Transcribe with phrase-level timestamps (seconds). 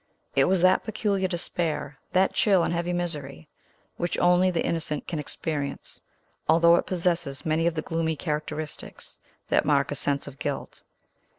[0.35, 3.47] It was that peculiar despair, that chill and heavy misery,
[3.97, 6.01] which only the innocent can experience,
[6.49, 9.19] although it possesses many of the gloomy characteristics
[9.49, 10.81] that mark a sense of guilt.